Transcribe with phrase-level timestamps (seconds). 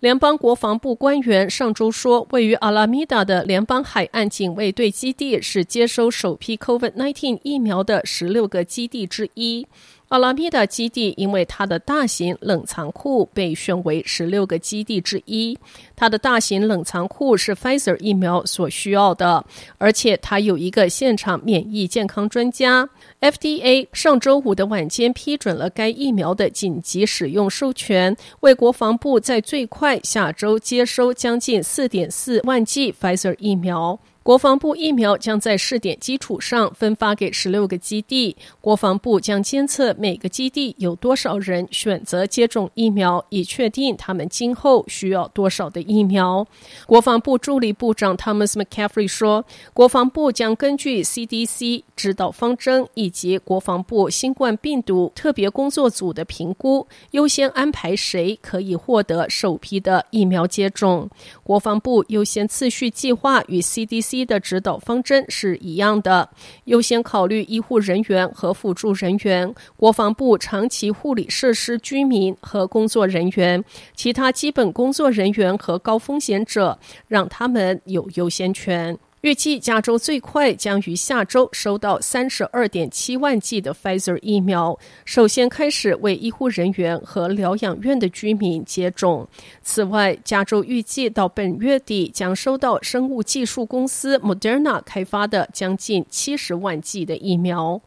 [0.00, 9.66] 联邦国防部官员上周说，位于阿拉米达的联邦海岸警卫队基地是接收首批 COVID-19 疫苗的十六个基地之一。
[10.10, 15.56] 阿拉米达基地因为它的大型冷藏库被选为十六个基地之一。
[15.94, 19.44] 它的大型冷藏库是 Pfizer 疫苗所需要的，
[19.78, 22.88] 而且它有一个现场免疫健康专家。
[23.20, 33.96] FDA 上周五的晚间批准了该疫苗的紧急使用授权，为国防部在最快下周接收将近四点四万剂 Pfizer 疫苗。
[34.22, 46.46] 国防部疫苗将在试点基础上分发给十六个基地，国防部将监测每个基地有多少人选择接种疫苗，以确定他们今后需要多少的疫苗。
[46.86, 61.08] 国防部助理部长 Thomas McCaffrey 说，国防部将根据 CDC 指导方针以及国防部新冠病毒特别工作组的评估，优先安排谁可以获得首批的疫苗接种。
[61.42, 64.09] 国防部优先次序计划与 CDC。
[64.10, 66.28] C 的指导方针是一样的，
[66.64, 78.98] 优先考虑医护人员和辅助人员、国防部长期护理设施居民和工作人员、其他基本工作人员和高风险者，让他们有优先权。
[79.22, 89.28] 预计加州最快将于下周收到三十二点七万剂的 Pfizer 疫苗，首先开始为医护人员和疗养院的居民接种。
[89.62, 97.82] 此外，加州预计到本月底将收到生物技术公司 Moderna 开发的将近七十万剂的疫苗。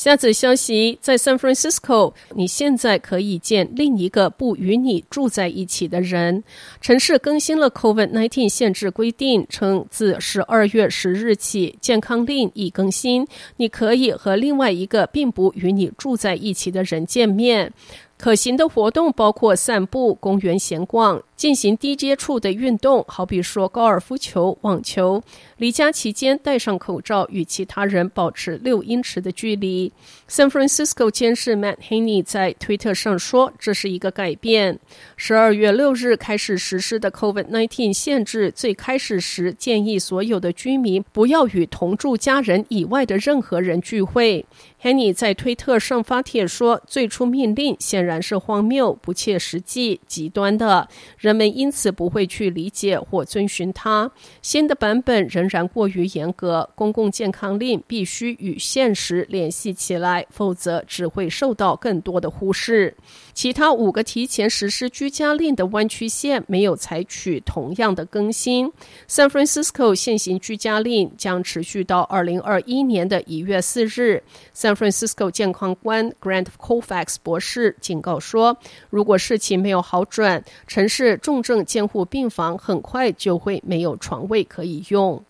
[0.00, 6.42] 下则消息，在 San Francisco，你现在可以见另一个不与你住在一起的人。
[6.80, 13.26] 城市更新了 COVID-19 限制规定，称自十二月十日起，健康令已更新，
[13.58, 17.70] 你可以和另外一个并不与你住在一起的人见面。
[18.20, 25.22] 可行的活动包括散步、公园闲逛、进行低接触的运动，好比说高尔夫球、网球。
[25.56, 29.90] 离家期间戴上口罩，与其他人保持六英尺的距离。
[30.28, 34.78] San Francisco 监视 Matt Haney 在推特上说：“这是一个改变。
[35.16, 44.44] 十二月六日开始实施的 COVID-19 限制，最开始时建议所有的居民不要与同住家人以外的任何人聚会。”
[44.82, 54.10] Hanny 在推特上发帖说：“最初命令显然是荒谬、不切实际、极端的，人们因此不会去理解或遵循它。
[54.40, 62.96] 新的版本仍然过于严格，公共健康令必须与现实联系起来，否则只会受到更多的忽视。”
[63.34, 68.70] 其他五个提前实施居家令的湾区县没有采取同样的更新。
[69.08, 74.22] San Francisco 现行居家令将持续到二零二一年的一月四日。
[74.52, 78.56] 三 Francisco 健康官 Grant Colfax 博士警告说，
[78.90, 85.24] 如果事情没有好转，城市重症监护病房很快就会没有床位可以用。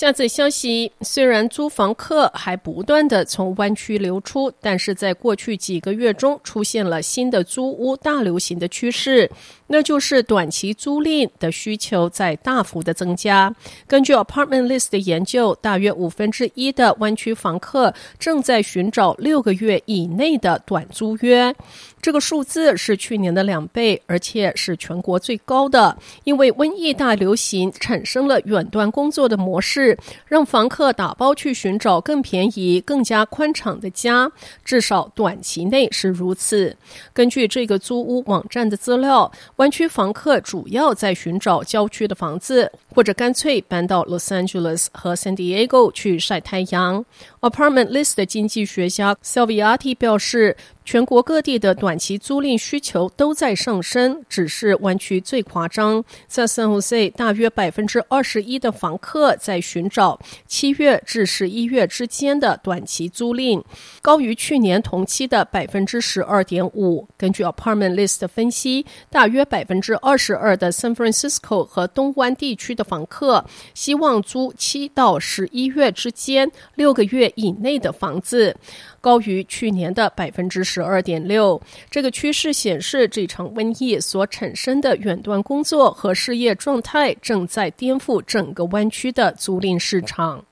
[0.00, 9.30] 下则消息，虽然租房客还不断地从湾区流出，但是在过去几个月中出现了新的租屋大流行的趋势，
[9.66, 13.54] 那就是短期租赁的需求在大幅的增加。
[13.86, 21.54] 根据 Apartment List 的研究，大约五分之一的湾区房客正在寻找六个月以内的短租约。
[22.02, 25.96] 这个数字是去年的两倍，而且是全国最高的。
[26.24, 34.30] 因为瘟疫大流行产生了远端工作的模式，让房客打包去寻找更便宜、更加宽敞的家，
[34.64, 36.76] 至少短期内是如此。
[37.12, 47.04] 根据这个租屋网站的资料，湾区房客主要在寻找郊区的房子，或者干脆搬到 Los Angeles 和 San Diego 去晒太阳。
[47.40, 56.04] Apartment List 的经济学家 Salviati 表示，全国各地的短短期租赁需求都在上升，只是湾区最夸张。
[56.28, 60.16] 在 San Jose，大约百分之二十一的房客在寻找
[60.46, 63.60] 七月至十一月之间的短期租赁，
[64.00, 67.08] 高于去年同期的百分之十二点五。
[67.18, 73.44] 根据 Apartment List 的分析，大约百分之二十二的 San Francisco 和东湾地区的房客
[73.74, 78.56] 希望租七到十一月之间六个月以内的房子。
[79.00, 81.60] 高于去年的百分之十二点六。
[81.90, 90.44] 这个趋势显示，这场瘟疫所产生的远端工作和失业状态正在颠覆整个湾区的租赁市场。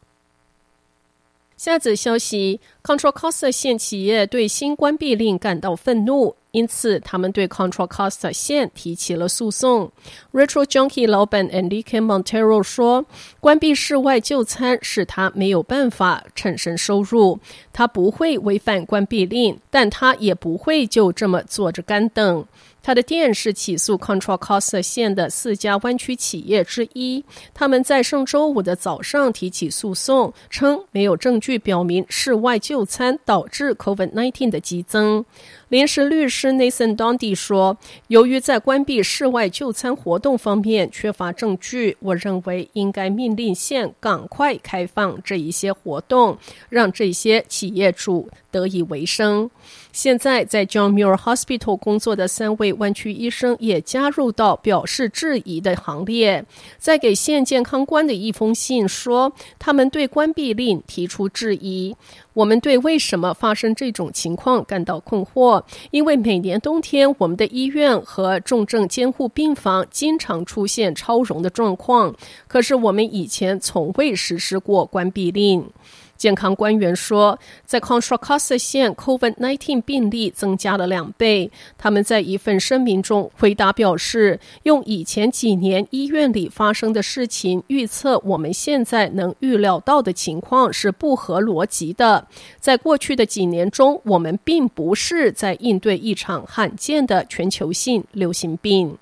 [1.59, 9.91] 下则消息：Contra Costa 县企业对新关闭令感到愤怒，因此他们对 Contra Costa 县提起了诉讼。
[10.33, 13.05] Retro Junkie 老板 Enrique Montero 说
[13.41, 17.41] ：“关闭室外就餐使他没有办法产生收入，
[17.73, 22.47] 他不会违反关闭令，但他也不会就这么坐着干等。”
[22.89, 27.23] 他的店是起诉 Control Costa 县的四家湾区企业之一。
[27.53, 35.23] 他们在上周五的早上提起诉讼，称没有证据表明室外就餐导致 COVID-19 的激增。
[35.69, 37.77] 临时律师 Nathan Dondy 说
[38.09, 46.39] ：“由于在关闭室外就餐活动方面缺乏证据，我认为应该命令县赶快开放这一些活动，
[46.71, 49.51] 让这些企业主得以维生。”
[49.91, 56.45] 现在在 John Muir Hospital 工作的三位湾区医生也加入到表示质疑的行列。
[56.79, 61.97] 在给县健康官的一封信说，他们对关闭令提出质疑。
[62.39, 72.15] 我们对为什么发生这种情况感到困惑，因为每年冬天我们的医院和重症监护病房经常出现超容的状况，
[72.47, 75.69] 可是我们以前从未实施过关闭令。
[76.19, 81.51] 健康官员说，在 Contra Costa 县，COVID-19 病例增加了两倍。
[81.79, 92.27] 他们在一份声明中回答表示，用以前几年医院里发生的事情预测我们现在能预料到的情况是不合逻辑的。
[92.59, 98.99] 在过去的几年中，我们并不是在应对一场罕见的全球性流行病。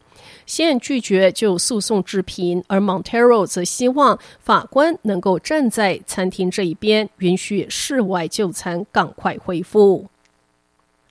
[0.47, 10.07] 现拒绝就诉讼置评，而 Montero 则希望法官能够站在餐厅这一边，允许室外就餐赶快恢复。